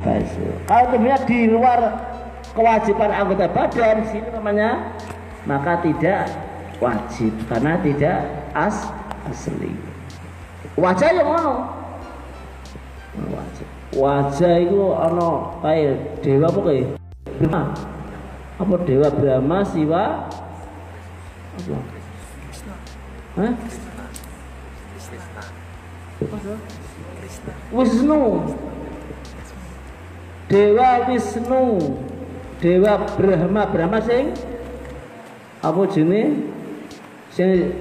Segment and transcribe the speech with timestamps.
[0.00, 1.80] Kalau tubuhnya di luar
[2.52, 4.92] kewajiban anggota badan, sini namanya
[5.48, 6.28] maka tidak
[6.78, 8.18] wajib karena tidak
[8.52, 8.92] as
[9.28, 9.72] asli.
[10.76, 11.52] Wajah yang mana?
[13.32, 13.68] Wajah.
[13.96, 16.60] Wajah itu ono kayak dewa apa
[17.40, 17.62] Brahma?
[18.60, 20.04] Apa dewa Brahma, Siwa?
[21.56, 21.76] Apa?
[23.40, 23.52] Hah?
[27.72, 28.20] Wisnu
[30.46, 31.64] Dewa Wisnu.
[32.62, 33.62] Dewa Brahma.
[33.68, 34.32] Brahma sing
[35.64, 36.46] apa jenis
[37.34, 37.74] sing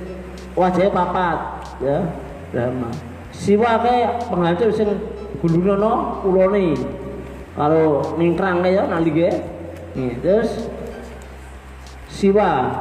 [0.57, 1.38] wajahnya papat
[1.83, 1.99] ya
[2.49, 2.89] Brahma.
[3.35, 4.89] Siwa kayak penghancur sing
[5.43, 6.73] gulunono ulone
[7.53, 9.11] kalau ningkrang ya nanti
[9.95, 10.71] nih terus
[12.09, 12.71] Siwa.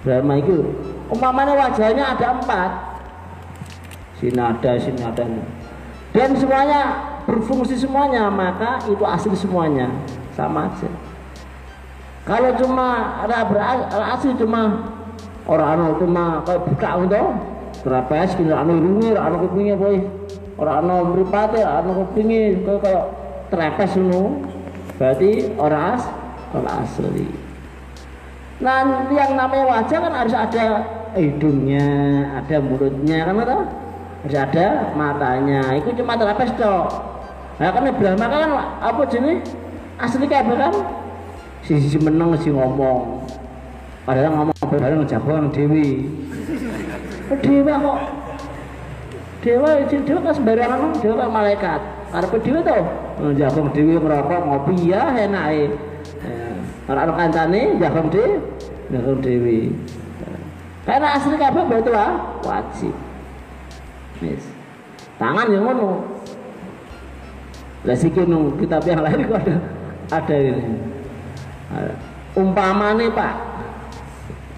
[0.00, 0.64] Brahma itu
[1.12, 2.70] umpamanya wajahnya ada empat.
[4.16, 5.24] Sinada sinada.
[6.12, 9.86] Dan semuanya berfungsi semuanya maka itu asli semuanya.
[10.34, 10.90] Sama aja.
[12.26, 13.48] Kalau cuma ada
[14.14, 14.92] asli cuma
[15.50, 17.26] orang anu cuma kayak buka untuk
[17.82, 19.98] terapes kini anu rungi anu kupingnya boy
[20.60, 23.04] orang anu meripati anu kupingnya kayak kayak
[23.50, 24.46] terapes anu
[24.94, 26.02] berarti orang as
[26.54, 27.26] orang asli.
[28.60, 30.66] Nah yang namanya wajah kan harus ada
[31.16, 31.88] hidungnya
[32.36, 33.58] ada mulutnya kan ada
[34.22, 35.74] harus ada matanya.
[35.82, 37.09] Itu cuma terapes dok
[37.60, 39.44] nah kan Brahma kan apa jenis?
[40.00, 40.72] Asli apa kan?
[41.60, 43.20] Si si menang si ngomong.
[44.08, 46.08] Padahal ngomong padahal jagoan dewi.
[47.44, 47.98] Dewa kok?
[49.44, 51.80] Dewa dewa kan sembarangan dewa kan malaikat?
[52.10, 52.82] Karena dewa tuh
[53.36, 55.76] jagung dewi ngerokok ngopi ya enak
[56.88, 58.40] kalau anak kancane jagung dewi.
[58.88, 59.60] Jagung dewi.
[60.88, 62.96] Karena asli kabeh berarti lah wajib.
[64.24, 64.48] Yes.
[65.20, 66.19] Tangan yang mana?
[67.84, 69.56] Lah sikit nung kitab yang lain kok ada
[70.12, 70.74] ada ini.
[72.36, 73.34] Umpamane Pak.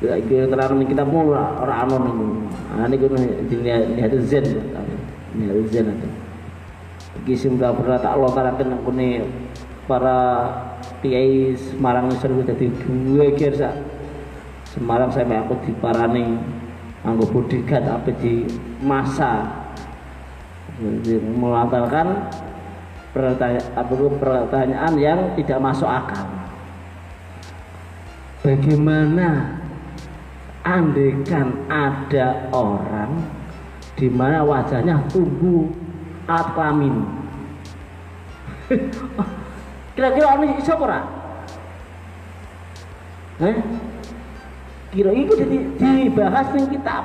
[0.02, 2.50] Ya iki terang kita mau ora ana ning.
[2.74, 3.06] Ah niku
[3.46, 4.42] dilihat zen.
[5.38, 6.08] Ini zen ada.
[7.22, 9.22] Iki sing pernah tak lontaraken kene
[9.86, 10.18] para
[11.02, 13.74] kiai Semarang seru dadi dua kira sak
[14.72, 16.38] Semarang sampai aku diparani
[17.04, 18.46] anggo bodyguard apa di
[18.80, 19.44] masa
[20.80, 22.30] melontarkan
[23.12, 26.24] pertanyaan, yang tidak masuk akal
[28.40, 29.60] bagaimana
[30.64, 33.20] andekan ada orang
[33.94, 35.68] di mana wajahnya tumbuh
[36.24, 36.96] alat kelamin
[39.94, 41.00] kira-kira ini siapa ora?
[43.42, 43.56] Eh?
[44.92, 45.32] kira itu
[45.80, 47.04] dibahas ning kitab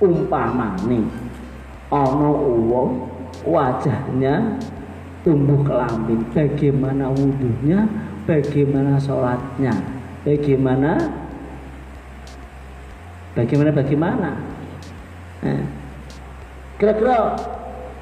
[0.00, 1.04] umpamane
[1.92, 3.15] ana wong
[3.46, 4.58] wajahnya
[5.22, 7.86] tumbuh kelamin bagaimana wudhunya?
[8.26, 9.70] Bagaimana sholatnya?
[10.26, 10.98] Bagaimana?
[13.38, 14.30] Bagaimana bagaimana?
[15.46, 15.62] Eh.
[16.76, 17.36] kira-kira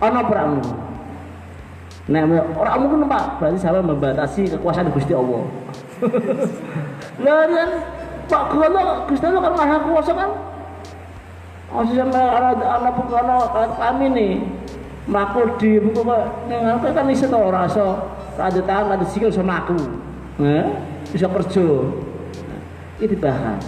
[0.01, 0.63] ana peramu
[2.05, 5.41] Nah, orang mungkin pak berarti sama membatasi kekuasaan Gusti Allah.
[7.25, 7.71] Lah kan
[8.29, 10.31] Pak Gono Gusti Allah kan maha kuasa kan.
[11.73, 14.33] Masih sama anak anak kami nih
[15.05, 18.01] makul di buku kok nang aku kan iso to ora iso
[18.41, 19.77] ada tangan sikil sama aku.
[20.41, 20.67] Eh,
[21.13, 21.67] bisa kerja.
[22.99, 23.63] Itu dibahas.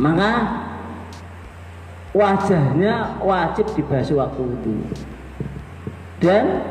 [0.00, 0.30] Maka
[2.10, 4.74] wajahnya wajib dibasuh waktu itu
[6.18, 6.66] dan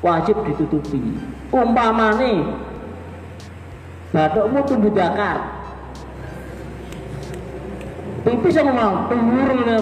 [0.00, 1.20] wajib ditutupi
[1.52, 2.48] umpamane
[4.10, 5.36] batukmu tumbuh bakar
[8.24, 8.94] pipis sama mau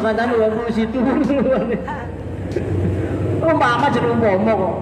[0.02, 0.98] katanya lu aku situ
[3.48, 4.74] umpama jadi umpama kok.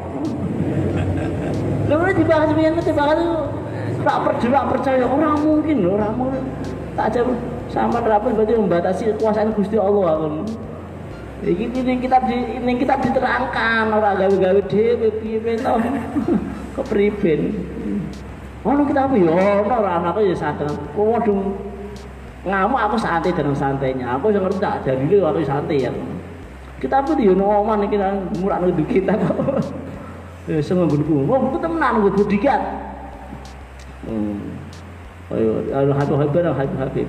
[1.91, 3.37] Lu udah dibahas begini dibahas itu
[4.03, 5.05] tak percaya percaya.
[5.05, 6.43] Orang mungkin loh orang mungkin.
[6.93, 7.35] Tak jauh
[7.73, 10.45] sama terapun berarti membatasi kekuasaan Gusti Allah kan
[11.43, 15.75] ini ini kita di ini kita diterangkan orang gawe-gawe dhewe piye to.
[16.79, 17.41] Kepriben
[18.63, 21.51] ono kita apa ya ono ora anakku ya sadar kok waduh
[22.47, 24.15] ngamuk aku santai dan santainya.
[24.15, 25.91] Aku yang ngerti tak dari dulu aku santai ya
[26.83, 27.95] kita apa di ono oman iki
[28.43, 29.39] murah nuduh kita kok
[30.51, 32.59] ya sing nggonku wong ku temenan gue budikat
[34.11, 34.59] hmm.
[35.33, 37.09] Ayo ayo habib habib habib habib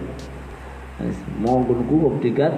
[1.42, 2.54] mau nggonku budikat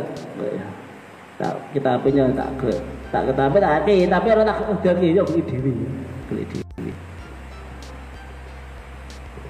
[1.40, 2.72] tak kita punya tak ke
[3.16, 5.74] tak ke tapi tak ke tapi orang tak udah ke yo beli dewi.
[6.32, 6.92] Beli dewi.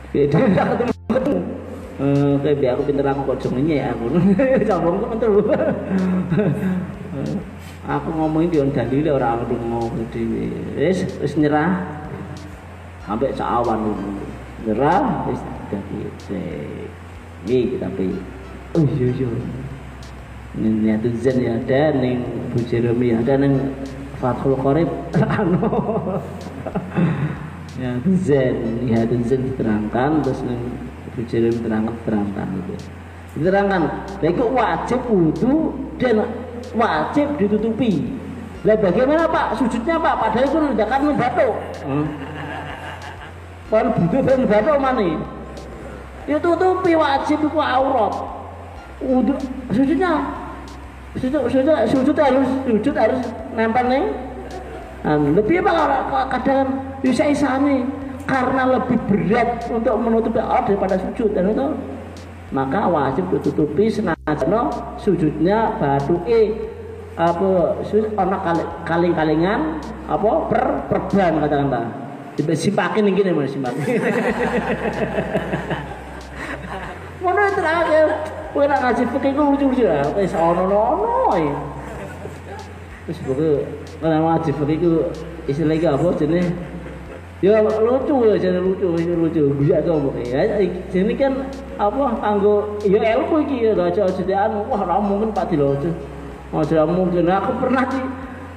[0.09, 1.37] Beli dewi tak ketemu.
[1.95, 4.05] Eh kayak aku pinter aku kok ya aku.
[4.65, 5.29] Tuh pinter
[7.15, 7.35] Eh,
[7.85, 11.85] aku ngomongin dia dalile ora aku ngomong dhewe wis wis nyerah.
[13.05, 13.93] Sampai cawan
[14.65, 15.99] nyerah wis dadi
[17.45, 18.09] iki tapi.
[18.73, 19.29] Oh iya iya.
[20.55, 22.23] Niat zen ya ada ning
[22.55, 23.75] Bu Jeremy ada ning
[24.17, 24.89] Fathul Qorib
[25.37, 25.69] anu.
[27.77, 27.91] Ya
[28.25, 30.59] zen niat zen diterangkan terus ning
[31.13, 32.73] Bu Jeremy terangkan terangkan gitu.
[33.35, 33.81] Diterangkan.
[34.23, 36.23] Baik wajib wudhu dan
[36.73, 38.01] wajib ditutupi.
[38.65, 39.61] Lah bagaimana Pak?
[39.61, 40.15] Sujudnya Pak?
[40.17, 41.49] Padahal itu ledakan membatu
[41.85, 42.05] hmm.
[43.69, 45.09] Pan butuh dan batu mana
[46.25, 48.13] ya tutupi wajib itu aurat.
[49.01, 49.35] Wudhu
[49.69, 50.13] sujudnya.
[51.15, 53.23] Sujud sujud sujud harus sujud harus
[53.55, 54.03] nempel nih
[54.99, 57.87] nah, lebih apa kadang bisa isani
[58.27, 61.67] karena lebih berat untuk menutupi aurat daripada sujud dan itu
[62.53, 64.69] maka wajib ditutupi senajano
[65.01, 66.53] sujudnya batu e
[67.15, 67.79] apa
[68.19, 68.37] ana
[68.83, 72.05] kali kalingan apa per perban katakanlah
[72.35, 73.79] simpakin ini mas simpakin.
[77.23, 78.05] Mana terakhir
[78.51, 80.03] kowe nak ngaji fikih ku lucu-lucu ya.
[80.13, 81.55] Wis ono-ono ya.
[83.07, 83.51] Terus pokoke
[84.03, 84.91] kalau ngaji fikih ku
[85.47, 86.47] istilahnya apa jenis
[87.39, 89.43] ya lucu ya jadi lucu lucu.
[89.63, 90.59] Guyak kok ya
[90.91, 91.33] jadi kan
[91.75, 95.91] apa kanggo ya ilmu iki ya aja aja wah ora mungkin Pak Dilojo.
[96.55, 97.27] Aja mungkin.
[97.27, 97.99] Aku pernah di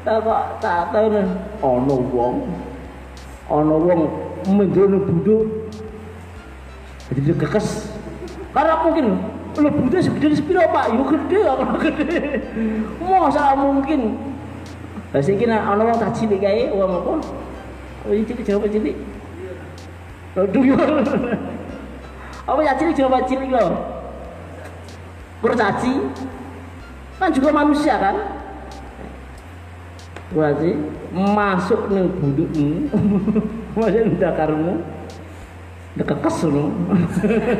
[0.06, 1.26] tak tak nih
[1.58, 2.36] ono wong
[3.50, 4.00] ono wong
[4.54, 5.44] mendrono buduk
[7.10, 7.90] jadi kekes.
[8.54, 9.18] Karena mungkin
[9.58, 10.94] lo buduk segede sepiro Pak?
[10.94, 12.18] Yo gede aku gede.
[13.02, 14.14] Masa mungkin?
[15.10, 17.12] Lah siki nek ana wong tak cilik kae wong apa?
[18.06, 18.94] Oh, cilik jawab cilik.
[20.38, 20.62] Aduh.
[22.48, 23.66] Apa ya cilik jawab cilik lo?
[25.44, 25.92] Kurcaci
[27.20, 28.16] kan juga manusia kan?
[30.32, 30.72] Kurcaci
[31.12, 32.88] masuk nih budukmu,
[33.76, 34.80] masuk nih dakarmu,
[36.00, 36.72] dekekes lo.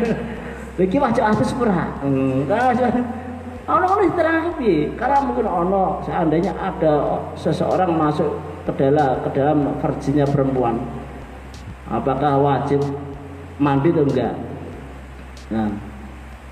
[0.79, 2.01] Iki wajah atus pura.
[3.69, 9.77] Ono ono terapi karena mungkin ono seandainya ada seseorang masuk ke dalam ke dalam
[10.33, 10.81] perempuan
[11.85, 12.81] apakah wajib
[13.61, 14.48] mandi atau enggak
[15.49, 15.69] nah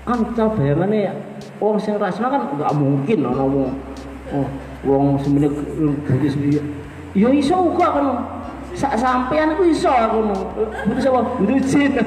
[0.07, 1.11] coba bayangannya
[1.59, 3.69] orang sing rasional kan enggak mungkin ono wong
[4.31, 4.47] oh
[4.85, 5.49] wong semene
[6.05, 6.59] budi sendiri.
[7.17, 8.07] Ya iso uga kan
[8.77, 10.21] sak sampean aku iso aku
[10.87, 11.19] butuh sapa?
[11.41, 11.91] Butuh jin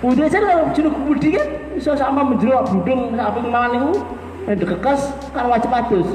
[0.00, 3.92] butuh jin kalau jeneng budi kan iso sama menjelok budung sampai mangan niku.
[4.46, 5.00] Nek dikekas
[5.36, 6.08] kan wajib adus.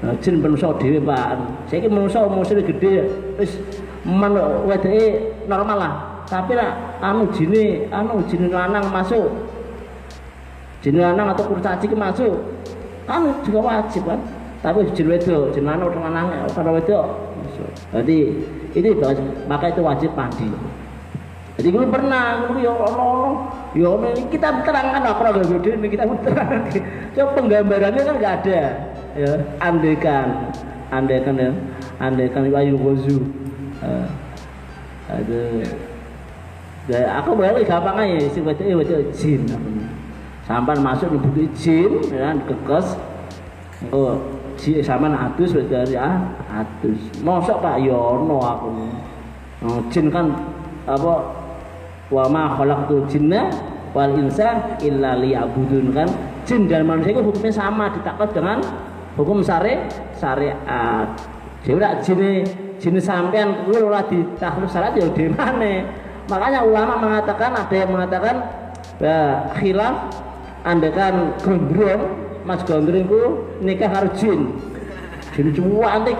[0.00, 1.38] Nah, jin menungso dhewe Pak.
[1.70, 3.08] Saiki menungso umure gede.
[3.38, 3.56] Wis
[4.04, 4.32] men
[4.66, 9.28] wedeke normal lah tapi lah anu jine anu jine lanang masuk
[10.78, 12.38] jine lanang atau kurcaci masuk
[13.04, 14.22] kan juga wajib kan
[14.62, 17.06] tapi jin wedok jin lanang atau lanang atau wedok
[17.90, 18.18] jadi
[18.78, 18.88] itu
[19.50, 20.46] maka itu wajib mandi
[21.58, 23.10] jadi gue pernah gue ya ono
[23.70, 26.82] Ya ini kita terangkan apa gak gede ini kita terangkan.
[27.14, 28.62] Coba penggambarannya kan nggak ada.
[29.14, 29.30] Ya,
[29.62, 30.50] andekan,
[30.90, 31.50] andekan ya,
[32.02, 33.30] andekan wayu gozu.
[33.78, 34.10] Uh,
[35.06, 35.42] ada.
[36.88, 39.42] Ya, aku boleh gampang aja sih baca baca jin.
[40.48, 42.96] Sampai masuk di jin, ya, kekes.
[43.92, 44.16] Oh,
[44.60, 47.00] si sama atus berarti ah atus.
[47.24, 48.68] Mosok Pak Yono ya aku.
[49.60, 50.32] Oh, jin kan
[50.88, 51.14] apa
[52.10, 53.52] wa ma khalaqtul jinna
[53.94, 56.08] wal insa illa liya'budun kan
[56.46, 58.58] jin dan manusia itu hukumnya sama ditakat dengan
[59.14, 59.78] hukum syari
[60.18, 61.06] syariat
[61.62, 62.20] jadi jin
[62.80, 65.86] jin sampean kuwi ora ditakluk syariat ya di mana
[66.30, 68.34] makanya ulama mengatakan ada yang mengatakan
[69.02, 70.14] ya, khilaf
[70.62, 72.02] andekan gondrong
[72.46, 73.22] mas gondrong itu
[73.60, 74.54] nikah harus jin.
[75.34, 76.16] Jin cuma antik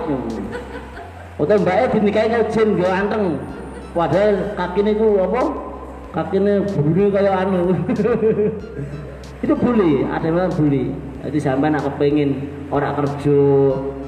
[1.41, 3.25] atau mbaknya dinikahin karo jin gak anteng.
[3.95, 5.43] Padahal kakinya itu apa?
[6.11, 7.63] Kakinya bulu kayak anu.
[9.41, 13.39] Itu boleh ada yang boleh jadi sampai nak kepengen orang kerja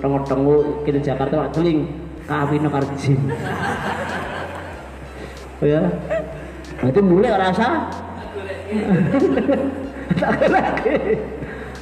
[0.01, 1.85] tengok-tengok kita Jakarta wak teling
[2.25, 4.02] kawin karjin oh
[5.65, 5.83] ya.
[6.83, 7.87] Itu mulai rasa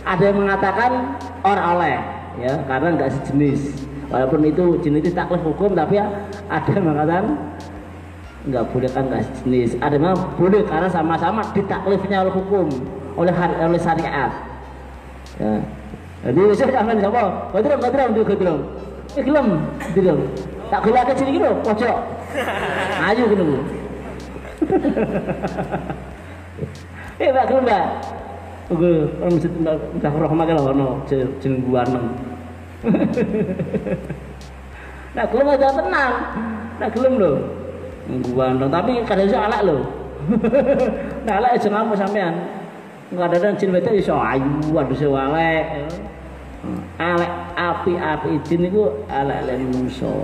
[0.05, 0.91] ada yang mengatakan
[1.45, 1.97] orang oleh
[2.41, 3.61] ya karena nggak sejenis.
[4.11, 6.11] Walaupun itu jenis itu taklif hukum tapi ya
[6.51, 7.27] ada yang mengatakan
[8.41, 12.67] nggak boleh kan nggak jenis ada memang boleh karena sama-sama ditaklifnya oleh hukum
[13.17, 14.33] oleh oleh syariat.
[15.39, 15.63] Ya.
[16.21, 18.61] Jadi saya jangan siapa kodram itu kodram
[19.17, 19.47] eh gelem
[19.97, 20.19] gelem
[20.69, 21.51] tak gelem ke sini gitu.
[21.65, 21.97] Pojok
[23.11, 23.45] ayo gitu
[27.21, 27.85] eh gelem mbak
[28.71, 32.07] Oke, orang masjid entah rahmah kalau ono jeneng buaneng.
[35.11, 36.15] Nah, gelem aja tenang.
[36.79, 37.33] Nah, gelem lho.
[38.31, 39.83] Buaneng tapi kadang iso alak lho.
[41.27, 42.31] nah, alak aja ngamuk sampean.
[43.11, 45.91] Kadang jin wedok iso ayu, aduh iso alek.
[46.95, 50.15] Alek api-api jin iku manusa.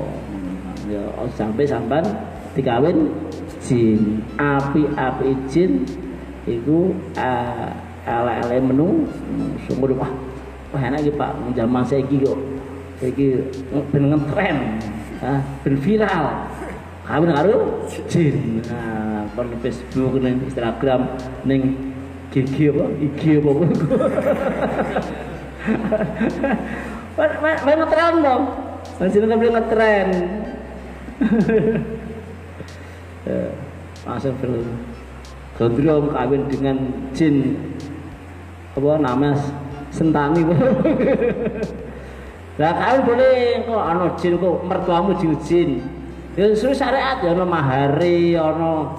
[0.86, 1.02] Ya
[1.34, 2.06] sampai sampean
[2.54, 3.10] dikawin
[3.58, 4.22] jin.
[4.38, 5.82] Api-api jin
[6.46, 7.70] iku uh,
[8.06, 9.02] ala-ala menu
[9.66, 10.10] sungguh wah
[10.70, 12.38] wah enak iki Pak zaman saiki kok.
[13.02, 13.42] Saiki
[13.90, 14.56] ben ngetren
[15.26, 16.24] ah ben viral.
[17.02, 18.62] Kawin karo jin.
[18.70, 21.10] Nah kon Facebook ning Instagram
[21.42, 21.74] ning
[22.30, 22.84] GG apa?
[23.02, 23.52] IG apa?
[27.66, 28.42] Main ngetren dong.
[28.96, 30.08] Masih kan boleh ngetren
[34.06, 34.34] Langsung
[35.56, 36.76] Gondrong kawin dengan
[37.16, 37.56] jin
[38.76, 39.32] apa nama
[39.88, 40.44] sentani.
[42.60, 45.70] Lah kawin boleh kok ana jin kok mertuamu jin jin.
[46.36, 48.92] Ya sesuai syariat ya ana mahari ana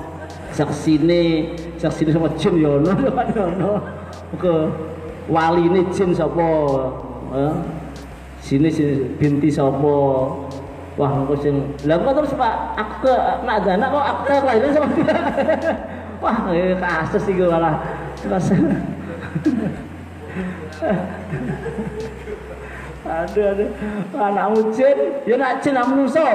[0.50, 2.93] saksine saksine sama jin ya ana
[3.53, 3.71] ana.
[4.41, 4.65] Ke
[5.29, 6.50] waline jin sapa
[7.38, 7.53] ya
[8.41, 9.93] sini sini binti sapa
[10.98, 13.13] wah engko sing lah kok terus Pak aku ke
[13.46, 15.13] nak anak kok aku kelahiran sama dia.
[16.25, 16.50] Wah
[16.82, 17.77] kasus iki malah.
[18.18, 18.50] Terus
[23.08, 23.70] aduh aduh.
[24.18, 24.98] Anak jin
[25.30, 26.25] ya nak jin nak manusa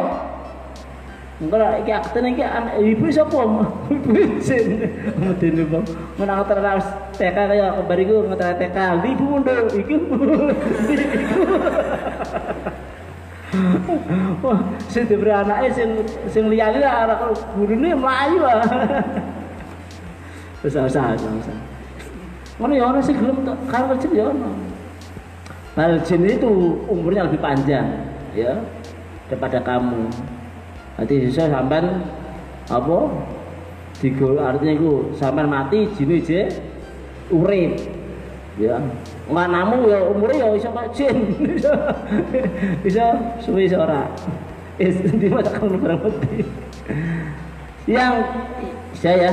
[1.42, 2.46] engko lek iki akten iki
[2.94, 3.42] ibu sapa?
[3.90, 4.86] Ibu jin.
[5.18, 5.82] Medene bang
[6.14, 6.86] menang terus
[7.18, 8.78] TK kaya bariku ngeter TK.
[9.02, 9.98] Ibu mundur iki
[14.40, 15.88] Wah, sing diberi anake sing
[16.32, 17.14] sing liyane ora
[17.52, 18.64] gurune mlayu ah.
[20.64, 21.56] Wis usah usah.
[22.56, 24.56] Mana ya orang sih belum kalau jin ya orang.
[25.72, 28.56] Nah, jin itu umurnya lebih panjang ya
[29.28, 30.08] daripada kamu.
[30.96, 31.84] Nanti bisa sampai
[32.72, 32.98] apa?
[34.00, 36.48] Digol artinya itu sampai mati jin aja
[37.28, 37.76] urip.
[38.60, 38.76] Ya.
[39.32, 41.16] Nggak namu ya umurnya ya bisa kayak jin.
[42.84, 43.04] bisa
[43.40, 44.12] suwi seorang.
[44.76, 46.44] Is di mata kamu barang putih.
[47.88, 48.14] Yang
[48.92, 49.30] saya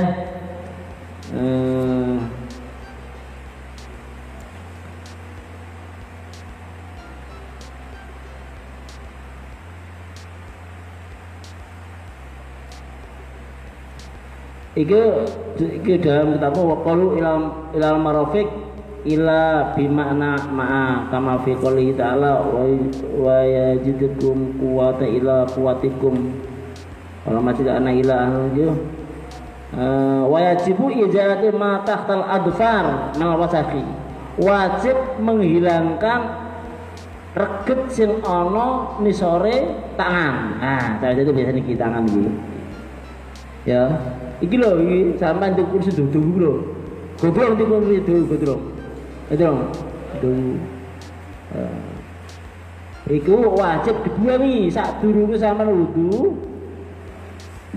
[1.35, 2.17] eh,
[14.79, 15.27] Iku
[15.59, 18.47] iki dalam kitab wa qalu ilal ilal marafik
[19.09, 22.45] ila bimana ma'a kama fi qouli ta'ala
[23.17, 26.29] wa yajidukum quwata ila quwatikum
[27.25, 28.69] kalau masih ana ila anu
[29.73, 33.81] uh, wa yajibu ijazati ma tahtal adfar mal wasakhi
[34.37, 36.45] wajib menghilangkan
[37.33, 40.57] reget sing ana nisore tangan.
[40.57, 42.31] Nah cara itu biasanya di tangan gitu
[43.67, 43.83] ya
[44.39, 46.53] iki lho iki sampean di kursi dudu lho.
[47.19, 48.61] Godrong di kursi dudu godrong
[49.29, 49.69] godrong
[50.17, 50.57] dudu
[53.09, 54.73] iku wajib dibuangi.
[54.73, 56.37] Sak durunge sampean wudu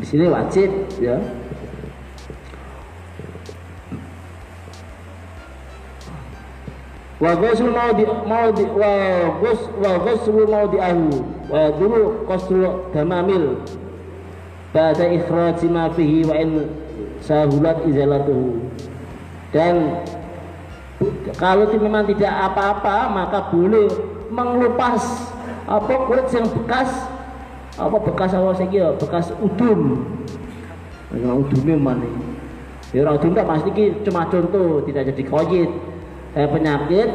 [0.00, 1.20] di sini wajib ya.
[7.22, 8.92] Wa ghusl mau di mau di wa
[9.38, 13.62] ghus wa ghusl mau di ahu wa dulu qaslu damamil
[14.74, 16.66] ba'da ikhraji ma fihi wa in
[17.22, 18.58] sahulat izalatuhu.
[19.54, 20.02] Dan
[21.36, 23.88] kalau memang tidak apa-apa maka boleh
[24.32, 25.30] mengelupas
[25.68, 26.90] apa kulit yang bekas.
[27.72, 30.04] Apa bekas apa sih ya bekas udun
[31.12, 32.04] yang udunnya mana
[32.92, 35.70] ya orang udun pasti ki cuma contoh tidak jadi koyit.
[36.32, 37.08] Eh, penyakit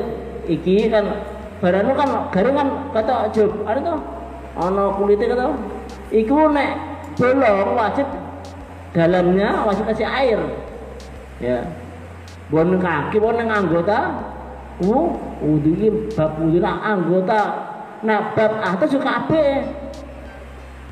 [0.50, 1.26] iki kan
[1.62, 3.98] barangnya kan garing kan kata job ada tuh
[4.58, 5.46] ono kulitnya kata.
[6.10, 6.72] Iku nek
[7.18, 8.08] bolong wajib
[8.98, 10.42] dalamnya wajib kasih air.
[11.38, 11.70] Ya
[12.50, 14.00] bon kaki bon anggota.
[14.78, 15.10] Uh
[15.42, 17.42] wudu ini bab wudu anggota.
[18.06, 19.66] Nah bab atas juga ape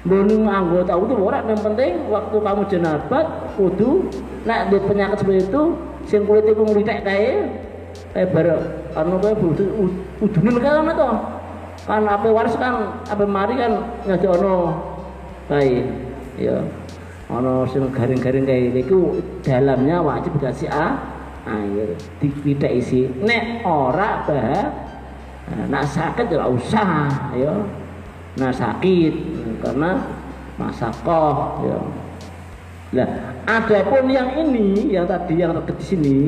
[0.05, 3.25] bon anggota wudu orang yang penting waktu kamu jenabat
[3.57, 4.05] wudu
[4.45, 5.61] nah di penyakit seperti itu
[6.05, 7.49] sing kulit itu ngelitek kayak
[8.13, 8.61] eh baru
[8.93, 9.65] anu kayak wudu
[10.21, 11.09] wudu kan itu
[11.89, 14.77] kan apa waris kan apa mari kan ngajak ono
[15.49, 15.89] kayak
[16.37, 16.61] ya
[17.25, 21.14] ono sing garing-garing kayak gitu dalamnya wajib dikasih a
[21.45, 21.93] air.
[22.21, 23.07] Tidak isi.
[23.21, 24.65] Nek ora bah.
[25.69, 27.53] Nak sakit ya usah ya.
[28.35, 29.13] Nah sakit
[29.61, 29.91] karena
[30.57, 31.79] masakoh ya.
[32.97, 33.07] Nah
[33.45, 36.19] adapun yang ini yang tadi yang terkait di sini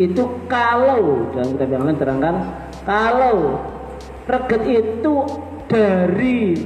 [0.00, 2.34] itu kalau dalam kitab yang terangkan
[2.88, 3.60] kalau
[4.24, 5.14] reget itu
[5.68, 6.56] dari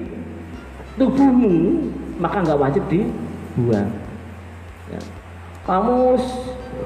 [0.94, 1.90] tubuhmu
[2.22, 3.90] maka nggak wajib dibuang.
[4.92, 5.00] Ya.
[5.64, 6.20] kamu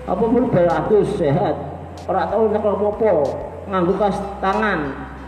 [0.09, 1.55] apa pun bagus sehat.
[2.09, 3.13] Orang tahu nak apa
[3.69, 4.81] nganggu kas tangan.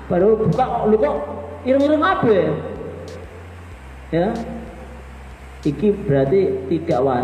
[0.09, 1.17] Baru buka lu kok
[1.69, 2.33] ireng-ireng apa
[4.11, 4.27] ya.
[5.61, 6.41] Iki berarti
[6.73, 7.21] tidak wa,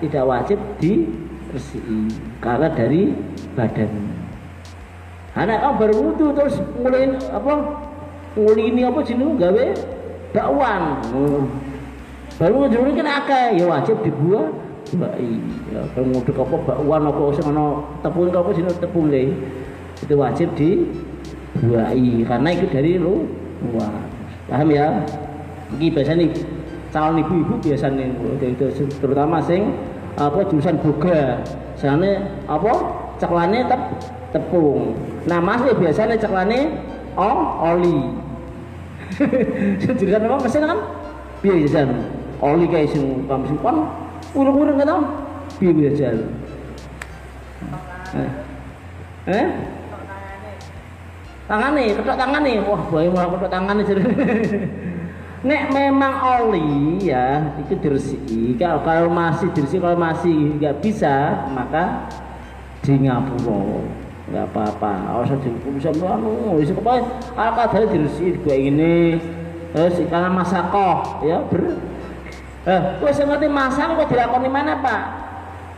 [0.00, 2.08] tidak wajib dibersihi
[2.40, 3.12] karena dari
[3.52, 3.92] badan.
[5.36, 7.52] Anak kamu baru terus mulai apa?
[8.40, 9.66] Mulai ini apa jenuh gawe
[10.32, 10.82] bakwan.
[12.40, 13.60] Baru ngejuruni kan akeh.
[13.60, 14.56] Ya wajib dibuang
[14.96, 15.40] baik
[15.92, 17.66] kalau nguduk apa bakwan apa sing ana
[18.00, 23.24] tepung apa jenuh tepung itu wajib dibuai karena itu dari lu
[23.72, 23.92] luar
[24.46, 25.02] paham ya?
[25.76, 26.24] Ini biasanya
[26.94, 28.06] calon ibu-ibu biasanya
[28.38, 28.66] itu
[29.02, 29.74] terutama sing
[30.16, 31.42] apa jurusan boga.
[31.76, 32.72] Sana apa?
[33.16, 33.80] Ceklane tep,
[34.32, 34.96] tepung.
[35.28, 36.72] Nah mas biasanya ceklane
[37.18, 37.98] oh oli.
[39.82, 40.36] Jurusan apa?
[40.44, 40.80] Mesin kan
[41.40, 41.80] biasa.
[42.36, 43.76] Oli kayak sing kamu simpan
[44.36, 45.25] urung-urung kan
[45.60, 46.08] biasa
[48.16, 48.30] eh.
[49.26, 49.48] Eh?
[51.46, 52.52] Tangane ketok tangane.
[52.66, 53.82] Wah bae malah ketok tangane
[55.46, 58.58] nek memang oli ya itu diresiki.
[58.58, 62.10] Kalau, kalau masih diresiki kalau masih nggak bisa maka
[62.82, 63.86] di ngapura
[64.26, 65.38] nggak apa-apa harus
[65.78, 66.94] bisa anu bisa apa
[67.38, 68.96] akad dari diresiki gue ini?
[69.70, 71.78] Terus karena masakoh ya ber.
[72.66, 75.25] Eh gue ngerti masak kok dilakoni mana pak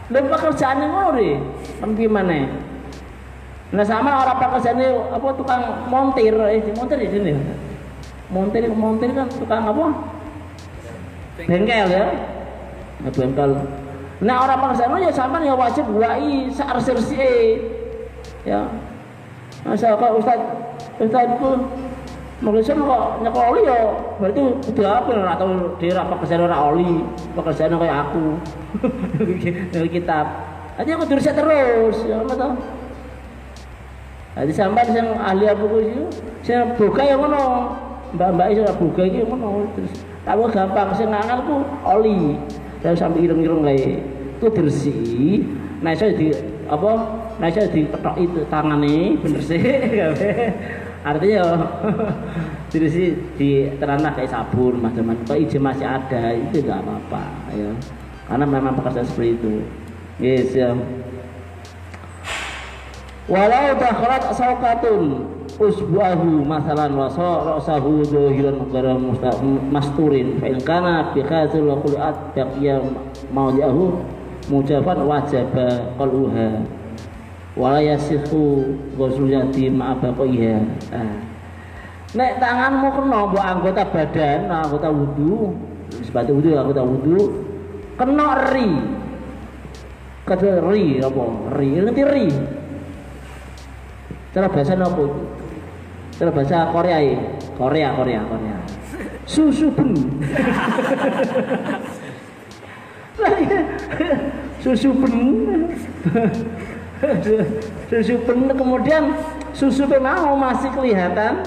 [0.09, 1.37] lu pekerjaannya deh.
[1.81, 2.49] Kan gimana?
[3.69, 5.62] Nah sama orang pekerjaannya apa tukang
[5.93, 6.35] montir.
[6.49, 7.33] Eh montir di sini.
[8.33, 9.85] Montir montir kan tukang apa?
[11.38, 12.07] Bengkel ya.
[12.99, 13.50] Nah, bengkel.
[14.19, 17.62] Nah orang bangsa ya sama ya wajib buai searsersi
[18.43, 18.67] ya.
[19.62, 20.41] Masa kok ustad
[20.99, 21.50] ustad itu
[22.38, 23.78] Malaysia kok nyekel oli ya
[24.23, 25.49] berarti udah apa atau
[25.82, 26.93] dia pekerjaan orang oli
[27.34, 28.25] pekerjaan kayak aku
[29.75, 30.26] dari kitab.
[30.78, 32.54] Aja aku tulis terus ya apa
[34.39, 36.06] Jadi sampai yang ahli apa itu,
[36.47, 37.75] saya buka yang mana
[38.15, 39.67] mbak-mbak itu buka iki ngono.
[39.75, 42.39] Terus tahu gampang sing ngangan ku oli.
[42.78, 43.99] Dan sampai ireng-ireng kayak
[44.39, 45.43] itu bersih
[45.82, 46.30] nah saya di
[46.71, 47.19] apa?
[47.43, 49.58] Nah saya di ketok itu tangannya bener sih
[51.06, 51.43] artinya
[52.69, 53.08] jadi sih
[53.39, 56.34] di teranah kayak sabun macam-macam kalau izin masih ada?
[56.34, 57.71] Itu nggak apa-apa ya
[58.28, 59.54] karena memang pekerjaan seperti itu.
[60.19, 60.75] Yes ya
[63.28, 68.95] walau dakhalat saukatun usbuahu masalan wa ra'sahu zahiran ghayra
[69.71, 70.39] masturin.
[70.39, 72.78] Fa in kana bi wa qulat baqiya
[73.34, 73.82] mawdi'ahu
[74.49, 76.65] mujafan wajaba qaluha
[77.58, 78.62] wala yasihu
[78.94, 80.62] ghusl yati ma baqiya
[80.94, 81.18] ah.
[82.14, 85.58] nek tanganmu kena mbok anggota badan anggota wudu
[86.06, 87.21] sepatu wudu anggota wudu
[87.99, 88.71] kena ri
[90.23, 91.25] kata ri apa
[91.58, 92.26] ri ngerti ri
[94.30, 95.23] cara bahasa apa itu
[96.18, 97.14] Terus bahasa Korea ya.
[97.54, 98.56] Korea, Korea, Korea.
[99.23, 99.94] Susu ben.
[103.18, 104.14] Iya.
[104.62, 105.14] susu ben.
[107.91, 109.15] susu ben kemudian
[109.54, 111.43] susu mau masih kelihatan.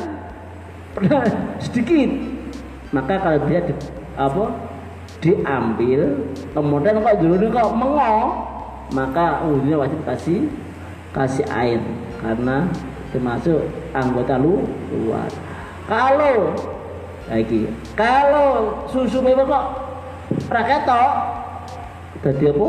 [1.63, 2.09] Sedikit.
[2.91, 3.73] Maka kalau dia di,
[4.19, 4.51] apa
[5.23, 8.27] diambil kemudian kok dulu kok mengok
[8.91, 10.39] maka ujungnya wajib kasih
[11.15, 11.79] kasih air.
[12.19, 12.67] Karena
[13.15, 13.63] termasuk
[13.95, 15.31] anggota lu luar.
[15.87, 16.55] Kalau
[17.31, 19.65] lagi kalau susu memang kok
[20.51, 21.11] raketok
[22.21, 22.67] jadi apa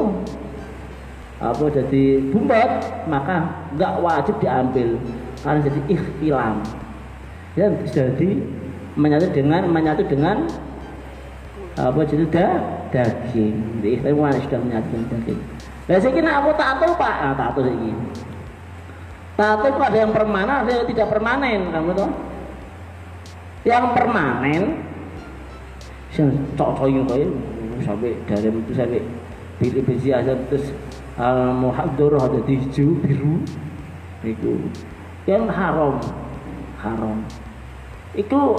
[1.43, 2.71] apa jadi bumbat
[3.11, 4.95] maka nggak wajib diambil.
[5.43, 6.57] Karena jadi ikhtilam.
[7.59, 8.29] Ya jadi
[8.95, 10.47] menyatu dengan menyatu dengan
[11.75, 12.49] apa jadi da,
[12.95, 13.83] daging.
[13.83, 15.41] Di ikhtilam sudah menyatu dengan daging.
[15.83, 17.91] Nah, kira aku tahu pak, nah, tahu lagi.
[19.35, 22.11] Tato itu ada yang permanen, ada yang tidak permanen, kamu tahu?
[23.67, 24.63] Yang permanen,
[26.15, 27.31] yang cocok kayak
[27.83, 29.01] sampai dari itu sampai
[29.57, 30.71] pilih biji aja terus
[31.19, 33.43] al muhaddur ada hijau biru.
[34.23, 34.71] Itu.
[35.27, 35.97] Yang haram.
[36.79, 37.19] Haram.
[38.13, 38.59] Itu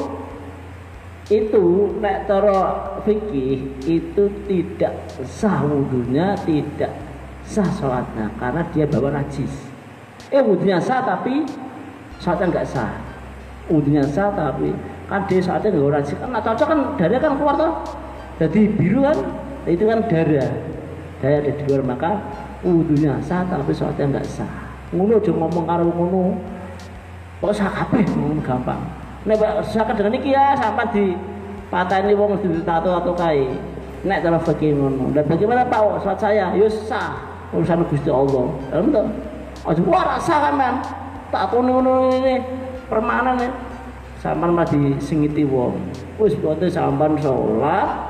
[1.32, 4.92] itu nek toro fikih itu tidak
[5.24, 6.92] sah wudhunya tidak
[7.48, 9.72] sah sholatnya karena dia bawa najis.
[10.36, 11.48] Eh wudhunya sah tapi
[12.20, 12.92] saatnya nggak sah.
[13.72, 14.76] Wudhunya sah tapi
[15.08, 17.74] kan dia saatnya nggak rajin kan nggak cocok kan darah kan keluar toh.
[18.44, 19.18] Jadi biru kan
[19.64, 20.52] itu kan darah.
[21.24, 22.12] Darah ada di luar maka
[22.64, 24.50] wudunya sah tapi sholatnya enggak sah.
[24.96, 26.40] Ngono aja ngomong karo ngono.
[27.44, 28.04] Pokoknya sah kabeh?
[28.08, 28.82] Ngono gampang.
[29.28, 31.06] Nek sak dengan iki ya sampai di
[31.68, 33.52] pateni wong di tato atau kai
[34.08, 35.12] nek cara fakir ngono.
[35.12, 36.46] Dan bagaimana Pak sholat saya?
[36.56, 37.20] Yo sah.
[37.54, 38.50] Urusan Gusti Allah.
[38.72, 39.06] Dalam tuh
[39.64, 40.76] aja wah rasa kan man
[41.30, 42.42] tak ngono ini
[42.90, 43.50] permanen ya
[44.24, 45.78] sampean mah disingiti wong.
[46.18, 48.10] Wis boten sampean salat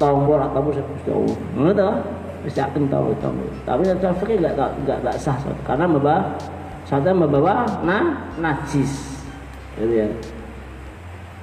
[0.00, 1.38] tombol atau Gusti Allah.
[1.52, 1.86] Ngono
[2.54, 6.38] yakin tahu tombol tapi secara fikih enggak enggak enggak sah karena membawa
[6.86, 9.18] saatnya membawa nah najis.
[9.74, 10.08] Gitu ya.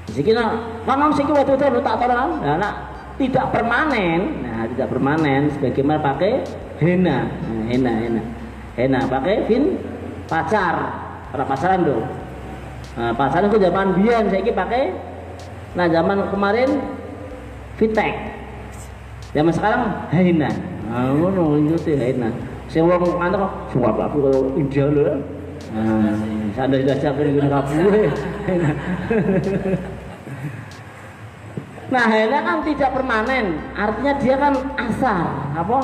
[0.09, 2.73] Sikina kalau siki waktu itu tak kan nah,
[3.19, 4.19] tidak permanen.
[4.43, 6.43] Nah tidak permanen sebagaimana pakai
[6.79, 7.27] henna.
[7.27, 8.23] Nah, henna henna.
[8.73, 9.77] Henna pakai fin
[10.27, 10.75] pacar
[11.33, 12.05] para pacaran dong
[12.97, 14.83] nah, pacaran itu zaman bian saya pakai
[15.73, 16.69] nah zaman kemarin
[17.81, 18.13] fitek
[19.33, 19.81] zaman sekarang
[20.13, 20.49] haina
[20.89, 22.29] nah ngono itu sih haina
[22.67, 25.03] saya wong ngantuk kok suap aku kalau India lho
[25.73, 26.15] nah
[26.53, 28.07] sadar dasar kene kabeh
[31.93, 34.49] Nah, haina kan tidak permanen, artinya dia kan
[34.81, 35.77] asar, apa?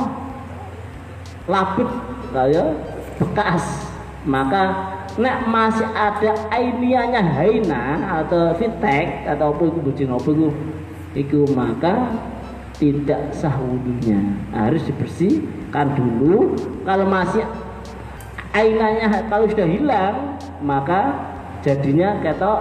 [1.45, 1.85] Labut,
[2.33, 2.73] kayak
[3.21, 3.85] bekas.
[4.25, 7.83] Maka nek masih ada ainianya haina
[8.23, 10.49] atau fitek atau apa itu
[11.17, 12.13] itu maka
[12.79, 16.55] tidak sah wudhunya harus dibersihkan dulu.
[16.87, 17.43] Kalau masih
[18.55, 21.13] ainanya kalau sudah hilang maka
[21.59, 22.59] jadinya ketok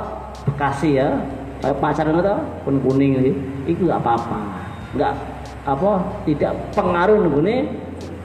[0.50, 1.22] bekasi ya.
[1.59, 3.33] Kayak pacaran itu pun kuning itu
[3.66, 4.38] itu nggak apa-apa.
[4.94, 5.14] Nggak
[5.66, 5.90] apa
[6.26, 7.66] tidak pengaruh nih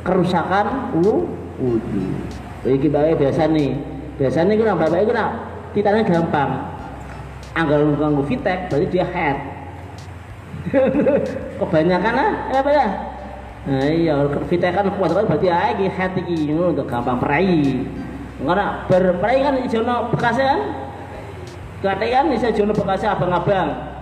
[0.06, 2.14] kerusakan wudhu
[2.64, 3.78] Iki bae biasa nih.
[4.18, 5.30] Biasanya kita bapak itu nak
[5.74, 6.52] titanya gampang.
[7.54, 9.53] Anggal nganggo fitek berarti dia head
[11.60, 12.88] kebanyakan ah ya apa ya?
[13.64, 14.14] Nah iya
[14.48, 17.84] fitek kan kuat kan berarti ah iki head iki untuk gampang perai.
[18.44, 20.62] Karena berperai kan jono bekasnya kan
[21.84, 24.00] Kata kan bisa jono bekasnya abang-abang.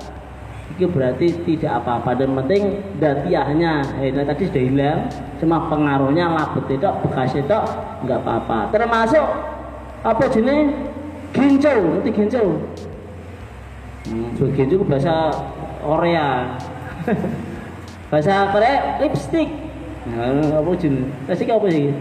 [0.78, 3.74] Itu berarti tidak apa-apa dan penting datiahnya.
[4.02, 5.00] Eh, nah, tadi sudah hilang
[5.42, 7.60] cuma pengaruhnya labet itu bekasnya itu
[8.06, 8.70] nggak apa-apa.
[8.70, 9.26] Termasuk
[10.02, 10.74] apa jenis
[11.32, 12.58] ginjau nanti ginjau
[14.10, 15.30] hmm, ginjau bahasa
[15.82, 16.58] Korea
[18.14, 19.50] bahasa Korea lipstick.
[20.08, 21.94] Nah, apa jenis lipstick apa sih?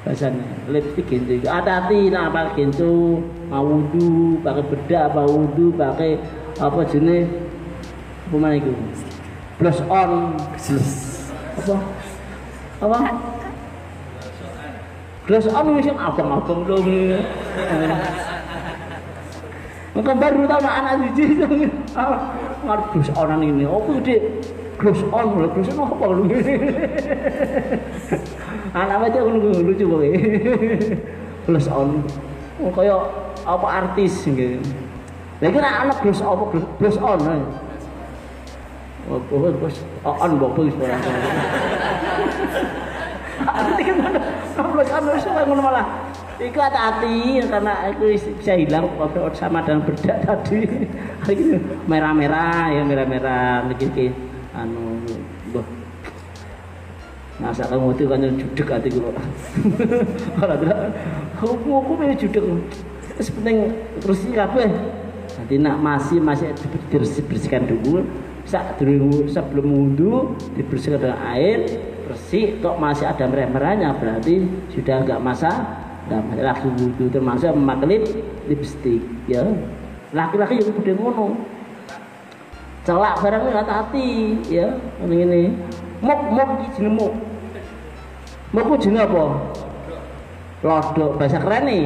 [0.00, 3.20] Bahasanya lipstick ginjau hati-hati nah apa ginjau
[3.52, 6.16] mau wudhu pakai bedak apa wudhu pakai
[6.56, 7.28] apa jenis
[8.30, 8.72] apa mana itu?
[9.60, 10.38] Blush on.
[11.60, 11.76] Apa?
[12.80, 12.98] Apa?
[15.28, 16.90] Gelas anu sing abang-abang dong.
[19.94, 21.26] Maka baru tahu nak anak siji.
[22.64, 23.64] Ngarep onan ini.
[23.64, 24.16] Apa gede?
[24.80, 26.22] Gelas on, gelas on apa lu?
[28.72, 30.08] Anak itu aku lucu kowe.
[31.48, 31.88] Gelas on.
[32.60, 32.96] Oh kaya
[33.44, 34.60] apa artis gitu.
[35.40, 36.44] Lagi nak anak gelas apa
[36.80, 37.20] gelas on.
[39.10, 39.18] Oh,
[39.58, 41.02] bos, on bapak sekarang.
[43.40, 43.96] Arti kan
[44.60, 45.86] Ambles ambles ngono malah.
[46.40, 48.88] Iku hati-hati karena aku bisa hilang
[49.36, 50.64] sama dengan bedak tadi.
[51.84, 54.08] Merah-merah ya merah-merah iki
[54.56, 55.04] anu
[55.52, 55.66] mbah.
[57.44, 59.12] Masa kamu itu kan judek hati gue.
[60.40, 60.78] Ora tidak.
[61.36, 62.44] Aku aku pengen judek.
[63.20, 64.68] Sepenting terus iki kabeh.
[65.36, 68.00] Nanti nak masih masih dibersih bersihkan dulu.
[68.48, 71.68] Saat dulu sebelum wudhu dibersihkan dengan air
[72.08, 74.42] bersih kok masih ada merah-merahnya berarti
[74.74, 75.52] sudah enggak masa
[76.18, 78.02] enggak lagi wudhu termasuk memakai lip,
[78.50, 79.46] lipstick ya.
[80.10, 81.26] Laki-laki juga udah ngono.
[82.82, 84.08] Celak barangnya hati-hati
[84.50, 84.66] ya.
[85.06, 85.42] Ini ini.
[86.02, 87.12] Mok mok jenis mok
[88.50, 89.24] mok itu jenis apa?
[90.66, 91.84] Lodok bahasa keren nih.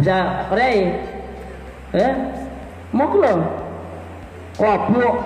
[0.00, 0.78] Bahasa keren.
[1.92, 2.10] Ya.
[2.94, 3.38] Mok loh.
[4.54, 5.16] Kobok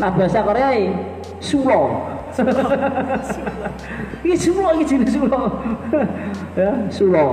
[0.00, 0.72] nah bahasa Korea
[1.44, 2.08] sulo
[4.24, 5.40] ini sulo ini jenis sulo.
[6.56, 7.26] Ya sulo.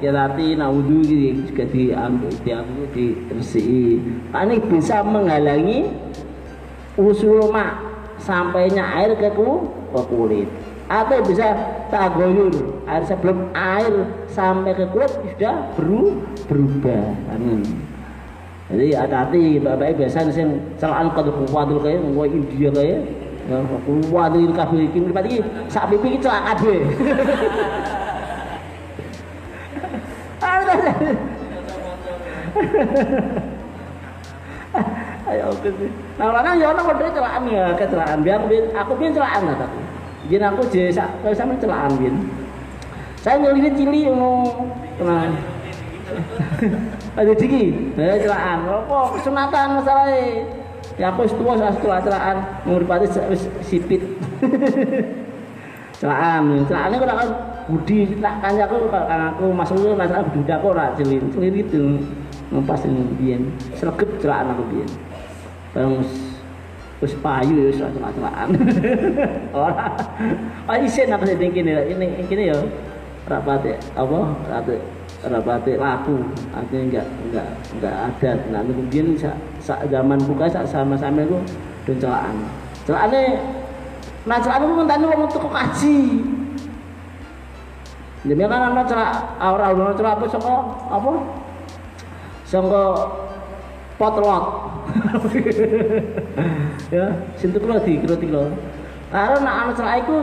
[0.00, 5.90] Ya nanti naudhu ini juga diambil diambil dibersih ini bisa menghalangi
[6.98, 7.82] usul mak
[8.22, 10.48] sampainya air ke, ke kulit.
[10.84, 11.56] Atau bisa
[11.88, 12.52] tagoyur
[12.84, 17.08] air sebelum air sampai ke kulit sudah beru, berubah.
[17.32, 17.64] Amin
[18.64, 23.00] jadi hati-hati bapak biasa sing celaan kado kuwatul kayak mau India kayak
[23.44, 26.80] Ya, kuwatir kabeh iki mripat iki sak pipi iki celak kabeh.
[35.28, 35.90] Ayo sih.
[36.16, 38.24] Nah, orang ya ono model celakan ya, kecelakaan.
[38.24, 39.80] Biar aku aku piye celakan tapi.
[40.32, 42.16] Yen aku je sak sampe celaan yen.
[43.20, 44.72] Saya ngelilit cili ngono.
[44.96, 45.36] Kenal.
[47.12, 48.64] Ada diki, eh celaan.
[48.64, 50.63] Apa kesunatan masalahe?
[50.94, 54.02] Ya aku wis tuwa sak celaan nguripati wis sipit.
[55.98, 57.28] celaan, celane kok kan
[57.64, 61.22] budi tak kancaku kan aku masuk lu nak budak kok ora celin.
[61.34, 61.82] Celin itu
[62.54, 63.42] ngumpas ini biyen.
[63.74, 64.90] Sregep celaan aku biyen.
[65.74, 66.06] Bareng
[67.02, 68.48] wis payu ya wis celak-celakan.
[69.58, 69.90] Ora.
[70.70, 72.58] Ah isin aku sing kene ini kene ya
[73.24, 74.20] rapate apa
[74.52, 74.76] rapate
[75.24, 76.20] rapate laku
[76.52, 79.16] artinya enggak enggak enggak ada nah kemudian
[79.64, 81.40] sak sa, zaman buka sak sama-sama itu
[81.88, 82.36] don celaan.
[82.84, 83.40] Celakane
[84.28, 85.98] nah celaan itu ngenteni wong teko kaji.
[88.24, 90.54] Jadi kan ana celak ora ana celak apa saka
[90.92, 91.10] apa?
[92.44, 92.84] Saka
[93.96, 94.44] potlot
[96.94, 97.06] ya
[97.38, 98.44] sintu kula di kira kira
[99.08, 100.16] karo nek ana celak iku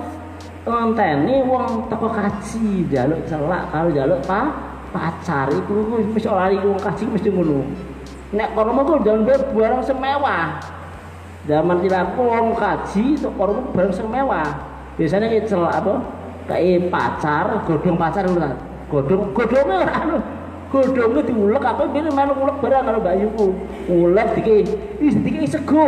[0.67, 4.53] ngenteni wong teko kaji jaluk celak karo jaluk pa
[4.91, 7.65] pacar iku wis ora wong kaji mesti ngono
[8.31, 10.43] nek kono mah jangan barang semewah
[11.47, 14.47] zaman aku wong kaji tok kono barang semewah
[14.95, 15.93] biasanya celak apa?
[16.45, 18.49] Kayak pacar godong pacar lho
[18.91, 20.17] godong godongnya anu.
[20.71, 21.83] Godongnya diulek apa?
[21.91, 23.15] Ini melu ulek barang kalau Mbak
[23.91, 24.55] ulek dike
[25.03, 25.87] wis dike sego.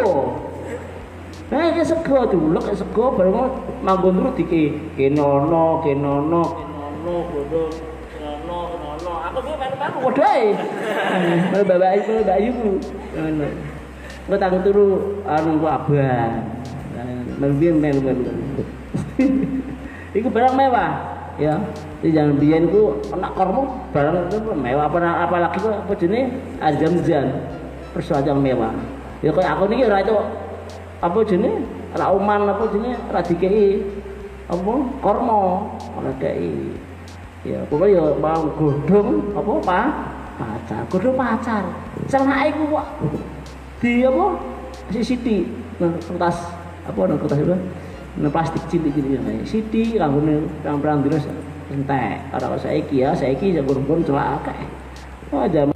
[1.52, 3.36] Nah, ini sego diulek sego bareng
[3.84, 4.64] manggon terus dike
[5.00, 7.72] kenono kenono kenono godong
[8.14, 10.48] kenono kenono aku ki melu-melu padha ae
[11.52, 12.72] melu Mbak Ayu melu Mbak Yuku
[13.18, 13.48] ngono.
[14.24, 14.88] Engko tak turu
[15.28, 16.34] anu ku abang.
[17.42, 18.32] Melu melu melu
[20.14, 20.92] Iku barang mewah.
[21.42, 21.58] Ya.
[22.00, 24.86] Di jangan biyen ku anak kormo barang itu mewah.
[24.88, 26.30] Apa apalagi ku apa jenis?
[26.64, 27.28] Ajam jan
[27.92, 28.72] persuajan mewah.
[29.26, 30.16] Ya kayak aku nih ora itu
[31.04, 31.56] apa jenis?
[31.98, 32.98] Ora uman apa jenis?
[33.12, 33.84] Ora dikei
[34.48, 34.74] apa?
[35.04, 35.74] Kormo.
[36.00, 36.72] Ora kei
[37.44, 39.80] ya pokoknya ya mau godong apa apa
[40.40, 41.64] pacar godong pacar
[42.08, 42.88] celana iku kok
[43.84, 44.26] di apa
[44.92, 45.48] si siti
[45.80, 46.38] kertas
[46.88, 47.56] apa nang kertas itu
[48.14, 49.42] Nah, plastik cilik-cilik ngene.
[49.42, 51.26] Siti kanggone perang-perang terus
[51.74, 52.22] entek.
[52.30, 54.60] Ora saiki ya, saiki ya gurung-gurung celak akeh.
[55.34, 55.73] Wah, jaman